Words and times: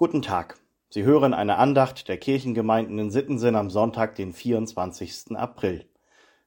Guten 0.00 0.22
Tag. 0.22 0.54
Sie 0.90 1.02
hören 1.02 1.34
eine 1.34 1.56
Andacht 1.56 2.06
der 2.06 2.18
Kirchengemeinden 2.18 3.00
in 3.00 3.10
Sittensen 3.10 3.56
am 3.56 3.68
Sonntag, 3.68 4.14
den 4.14 4.32
24. 4.32 5.36
April. 5.36 5.86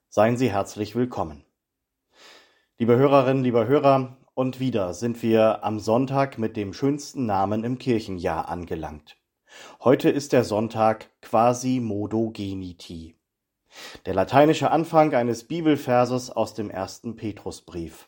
Seien 0.07 0.37
Sie 0.37 0.49
herzlich 0.49 0.95
willkommen. 0.95 1.43
Liebe 2.77 2.95
Hörerinnen, 2.95 3.43
lieber 3.43 3.67
Hörer, 3.67 4.15
und 4.35 4.61
wieder 4.61 4.93
sind 4.93 5.21
wir 5.21 5.65
am 5.65 5.81
Sonntag 5.81 6.37
mit 6.37 6.55
dem 6.55 6.71
schönsten 6.71 7.25
Namen 7.25 7.65
im 7.65 7.77
Kirchenjahr 7.77 8.47
angelangt. 8.47 9.17
Heute 9.83 10.09
ist 10.09 10.31
der 10.31 10.45
Sonntag 10.45 11.09
quasi 11.21 11.81
modo 11.81 12.29
geniti. 12.29 13.17
Der 14.05 14.13
lateinische 14.13 14.71
Anfang 14.71 15.13
eines 15.13 15.43
Bibelverses 15.43 16.29
aus 16.31 16.53
dem 16.53 16.69
ersten 16.69 17.17
Petrusbrief. 17.17 18.07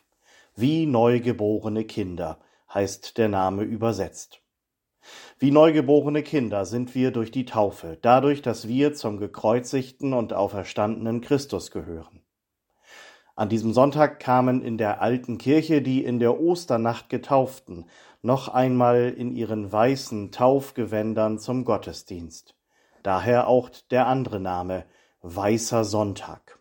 Wie 0.56 0.86
neugeborene 0.86 1.84
Kinder 1.84 2.38
heißt 2.72 3.18
der 3.18 3.28
Name 3.28 3.64
übersetzt. 3.64 4.40
Wie 5.38 5.50
neugeborene 5.50 6.22
Kinder 6.22 6.64
sind 6.64 6.94
wir 6.94 7.10
durch 7.10 7.30
die 7.30 7.44
Taufe, 7.44 7.98
dadurch, 8.00 8.42
dass 8.42 8.68
wir 8.68 8.94
zum 8.94 9.18
gekreuzigten 9.18 10.12
und 10.12 10.32
auferstandenen 10.32 11.20
Christus 11.20 11.70
gehören. 11.70 12.22
An 13.36 13.48
diesem 13.48 13.72
Sonntag 13.72 14.20
kamen 14.20 14.62
in 14.62 14.78
der 14.78 15.02
alten 15.02 15.38
Kirche 15.38 15.82
die 15.82 16.04
in 16.04 16.20
der 16.20 16.40
Osternacht 16.40 17.08
getauften 17.08 17.86
noch 18.24 18.48
einmal 18.48 19.12
in 19.14 19.32
ihren 19.32 19.70
weißen 19.70 20.32
Taufgewändern 20.32 21.38
zum 21.38 21.64
Gottesdienst. 21.64 22.54
Daher 23.02 23.48
auch 23.48 23.68
der 23.90 24.06
andere 24.06 24.40
Name 24.40 24.86
Weißer 25.20 25.84
Sonntag. 25.84 26.58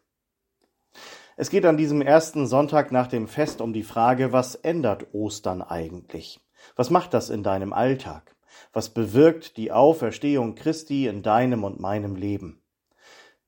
Es 1.38 1.50
geht 1.50 1.66
an 1.66 1.78
diesem 1.78 2.02
ersten 2.02 2.48
Sonntag 2.48 2.92
nach 2.92 3.08
dem 3.08 3.28
Fest 3.28 3.62
um 3.62 3.72
die 3.72 3.84
Frage, 3.84 4.34
was 4.34 4.56
ändert 4.56 5.14
Ostern 5.14 5.62
eigentlich? 5.62 6.43
Was 6.76 6.90
macht 6.90 7.14
das 7.14 7.30
in 7.30 7.44
deinem 7.44 7.74
Alltag? 7.74 8.36
Was 8.72 8.94
bewirkt 8.94 9.58
die 9.58 9.72
Auferstehung 9.72 10.56
Christi 10.56 11.08
in 11.08 11.24
deinem 11.24 11.64
und 11.64 11.80
meinem 11.80 12.16
Leben? 12.16 12.62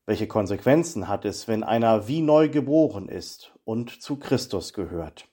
Welche 0.05 0.27
Konsequenzen 0.27 1.07
hat 1.07 1.25
es, 1.25 1.47
wenn 1.47 1.63
einer 1.63 2.07
wie 2.07 2.21
neu 2.21 2.49
geboren 2.49 3.09
ist 3.09 3.53
und 3.63 4.01
zu 4.01 4.17
Christus 4.17 4.73
gehört? 4.73 5.27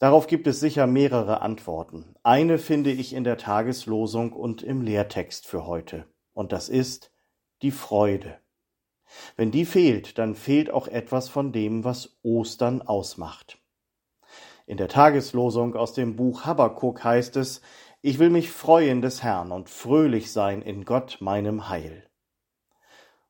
Darauf 0.00 0.26
gibt 0.26 0.48
es 0.48 0.58
sicher 0.58 0.88
mehrere 0.88 1.42
Antworten. 1.42 2.16
Eine 2.24 2.58
finde 2.58 2.90
ich 2.90 3.12
in 3.12 3.22
der 3.22 3.38
Tageslosung 3.38 4.32
und 4.32 4.64
im 4.64 4.82
Lehrtext 4.82 5.46
für 5.46 5.64
heute. 5.64 6.06
Und 6.32 6.50
das 6.50 6.68
ist 6.68 7.12
die 7.62 7.70
Freude. 7.70 8.38
Wenn 9.36 9.52
die 9.52 9.64
fehlt, 9.64 10.18
dann 10.18 10.34
fehlt 10.34 10.70
auch 10.70 10.88
etwas 10.88 11.28
von 11.28 11.52
dem, 11.52 11.84
was 11.84 12.18
Ostern 12.24 12.82
ausmacht. 12.82 13.61
In 14.72 14.78
der 14.78 14.88
Tageslosung 14.88 15.76
aus 15.76 15.92
dem 15.92 16.16
Buch 16.16 16.46
Habakuk 16.46 17.04
heißt 17.04 17.36
es, 17.36 17.60
ich 18.00 18.18
will 18.18 18.30
mich 18.30 18.50
freuen 18.50 19.02
des 19.02 19.22
Herrn 19.22 19.52
und 19.52 19.68
fröhlich 19.68 20.32
sein 20.32 20.62
in 20.62 20.86
Gott 20.86 21.18
meinem 21.20 21.68
Heil. 21.68 22.08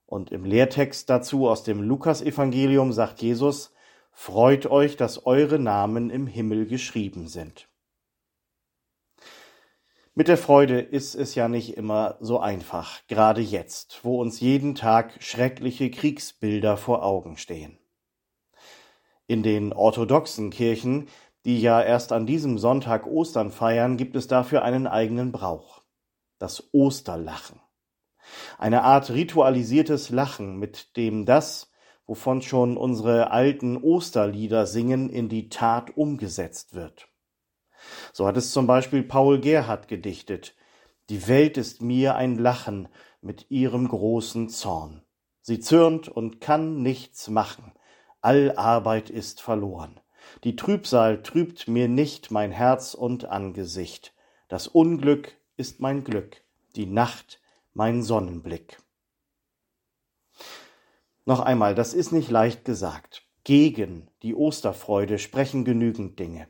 Und 0.06 0.30
im 0.30 0.44
Lehrtext 0.44 1.10
dazu 1.10 1.48
aus 1.48 1.64
dem 1.64 1.82
Lukasevangelium 1.82 2.92
sagt 2.92 3.22
Jesus, 3.22 3.74
Freut 4.12 4.66
euch, 4.66 4.96
dass 4.96 5.26
eure 5.26 5.58
Namen 5.58 6.10
im 6.10 6.28
Himmel 6.28 6.64
geschrieben 6.64 7.26
sind. 7.26 7.68
Mit 10.14 10.28
der 10.28 10.38
Freude 10.38 10.80
ist 10.80 11.16
es 11.16 11.34
ja 11.34 11.48
nicht 11.48 11.76
immer 11.76 12.18
so 12.20 12.38
einfach, 12.38 13.04
gerade 13.08 13.40
jetzt, 13.40 14.04
wo 14.04 14.20
uns 14.20 14.38
jeden 14.38 14.76
Tag 14.76 15.20
schreckliche 15.20 15.90
Kriegsbilder 15.90 16.76
vor 16.76 17.04
Augen 17.04 17.36
stehen. 17.36 17.80
In 19.26 19.42
den 19.42 19.72
orthodoxen 19.72 20.50
Kirchen 20.50 21.08
die 21.44 21.60
ja 21.60 21.82
erst 21.82 22.12
an 22.12 22.26
diesem 22.26 22.58
Sonntag 22.58 23.06
Ostern 23.06 23.50
feiern, 23.50 23.96
gibt 23.96 24.16
es 24.16 24.28
dafür 24.28 24.62
einen 24.62 24.86
eigenen 24.86 25.32
Brauch. 25.32 25.82
Das 26.38 26.72
Osterlachen. 26.72 27.60
Eine 28.58 28.82
Art 28.82 29.10
ritualisiertes 29.10 30.10
Lachen, 30.10 30.58
mit 30.58 30.96
dem 30.96 31.26
das, 31.26 31.70
wovon 32.06 32.42
schon 32.42 32.76
unsere 32.76 33.30
alten 33.30 33.76
Osterlieder 33.76 34.66
singen, 34.66 35.08
in 35.08 35.28
die 35.28 35.48
Tat 35.48 35.96
umgesetzt 35.96 36.74
wird. 36.74 37.08
So 38.12 38.26
hat 38.26 38.36
es 38.36 38.52
zum 38.52 38.66
Beispiel 38.66 39.02
Paul 39.02 39.40
Gerhard 39.40 39.88
gedichtet. 39.88 40.54
Die 41.10 41.26
Welt 41.26 41.56
ist 41.56 41.82
mir 41.82 42.14
ein 42.14 42.38
Lachen 42.38 42.88
mit 43.20 43.50
ihrem 43.50 43.88
großen 43.88 44.48
Zorn. 44.48 45.02
Sie 45.40 45.58
zürnt 45.58 46.08
und 46.08 46.40
kann 46.40 46.82
nichts 46.82 47.28
machen. 47.28 47.72
All 48.20 48.56
Arbeit 48.56 49.10
ist 49.10 49.40
verloren. 49.40 49.98
Die 50.44 50.56
Trübsal 50.56 51.22
trübt 51.22 51.68
mir 51.68 51.88
nicht 51.88 52.30
mein 52.30 52.50
Herz 52.50 52.94
und 52.94 53.26
Angesicht. 53.26 54.12
Das 54.48 54.66
Unglück 54.66 55.36
ist 55.56 55.80
mein 55.80 56.04
Glück, 56.04 56.42
die 56.74 56.86
Nacht 56.86 57.40
mein 57.74 58.02
Sonnenblick. 58.02 58.78
Noch 61.24 61.40
einmal, 61.40 61.74
das 61.74 61.94
ist 61.94 62.12
nicht 62.12 62.30
leicht 62.30 62.64
gesagt. 62.64 63.22
Gegen 63.44 64.10
die 64.22 64.34
Osterfreude 64.34 65.18
sprechen 65.18 65.64
genügend 65.64 66.18
Dinge. 66.18 66.48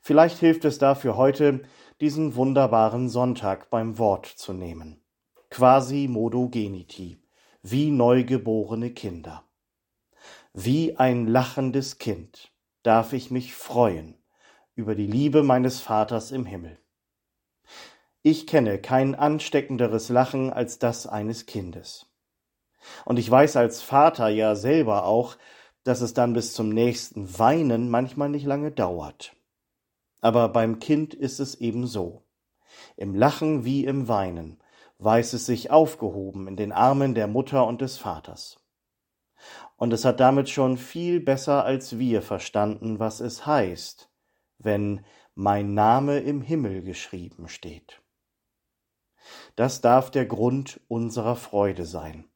Vielleicht 0.00 0.38
hilft 0.38 0.64
es 0.64 0.78
dafür 0.78 1.16
heute, 1.16 1.62
diesen 2.00 2.36
wunderbaren 2.36 3.08
Sonntag 3.08 3.70
beim 3.70 3.98
Wort 3.98 4.26
zu 4.26 4.52
nehmen. 4.52 5.00
Quasi 5.50 6.06
modo 6.08 6.48
geniti, 6.48 7.18
wie 7.62 7.90
neugeborene 7.90 8.90
Kinder. 8.92 9.44
Wie 10.52 10.96
ein 10.96 11.26
lachendes 11.26 11.98
Kind 11.98 12.52
darf 12.86 13.12
ich 13.12 13.32
mich 13.32 13.54
freuen 13.54 14.14
über 14.76 14.94
die 14.94 15.06
Liebe 15.06 15.42
meines 15.42 15.80
Vaters 15.80 16.30
im 16.30 16.46
Himmel. 16.46 16.78
Ich 18.22 18.46
kenne 18.46 18.78
kein 18.78 19.16
ansteckenderes 19.16 20.08
Lachen 20.08 20.52
als 20.52 20.78
das 20.78 21.06
eines 21.06 21.46
Kindes. 21.46 22.06
Und 23.04 23.18
ich 23.18 23.28
weiß 23.28 23.56
als 23.56 23.82
Vater 23.82 24.28
ja 24.28 24.54
selber 24.54 25.04
auch, 25.04 25.36
dass 25.82 26.00
es 26.00 26.14
dann 26.14 26.32
bis 26.32 26.52
zum 26.52 26.68
nächsten 26.68 27.38
Weinen 27.38 27.88
manchmal 27.88 28.28
nicht 28.28 28.46
lange 28.46 28.70
dauert. 28.70 29.34
Aber 30.20 30.48
beim 30.48 30.78
Kind 30.78 31.12
ist 31.14 31.40
es 31.40 31.56
eben 31.56 31.86
so. 31.86 32.22
Im 32.96 33.14
Lachen 33.14 33.64
wie 33.64 33.84
im 33.84 34.06
Weinen 34.06 34.60
weiß 34.98 35.32
es 35.32 35.46
sich 35.46 35.70
aufgehoben 35.70 36.46
in 36.46 36.56
den 36.56 36.70
Armen 36.70 37.14
der 37.14 37.26
Mutter 37.26 37.66
und 37.66 37.80
des 37.80 37.98
Vaters 37.98 38.58
und 39.76 39.92
es 39.92 40.04
hat 40.04 40.20
damit 40.20 40.48
schon 40.48 40.76
viel 40.76 41.20
besser 41.20 41.64
als 41.64 41.98
wir 41.98 42.22
verstanden, 42.22 42.98
was 42.98 43.20
es 43.20 43.46
heißt, 43.46 44.10
wenn 44.58 45.04
mein 45.34 45.74
Name 45.74 46.18
im 46.20 46.40
Himmel 46.40 46.82
geschrieben 46.82 47.48
steht. 47.48 48.00
Das 49.54 49.80
darf 49.80 50.10
der 50.10 50.26
Grund 50.26 50.80
unserer 50.88 51.36
Freude 51.36 51.84
sein, 51.84 52.28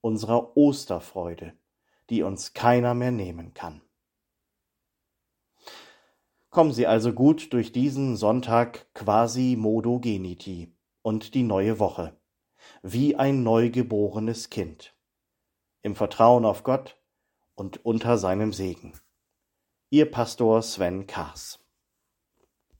unserer 0.00 0.56
Osterfreude, 0.56 1.52
die 2.10 2.22
uns 2.22 2.54
keiner 2.54 2.94
mehr 2.94 3.12
nehmen 3.12 3.54
kann. 3.54 3.82
Kommen 6.50 6.72
Sie 6.72 6.86
also 6.86 7.12
gut 7.12 7.52
durch 7.52 7.72
diesen 7.72 8.16
Sonntag 8.16 8.92
quasi 8.94 9.54
modo 9.56 10.00
geniti 10.00 10.74
und 11.02 11.34
die 11.34 11.42
neue 11.42 11.78
Woche, 11.78 12.16
wie 12.82 13.16
ein 13.16 13.42
neugeborenes 13.42 14.48
Kind 14.48 14.97
im 15.82 15.96
Vertrauen 15.96 16.44
auf 16.44 16.62
Gott 16.62 16.96
und 17.54 17.84
unter 17.84 18.18
seinem 18.18 18.52
Segen. 18.52 18.98
Ihr 19.90 20.10
Pastor 20.10 20.62
Sven 20.62 21.06
Kaas 21.06 21.58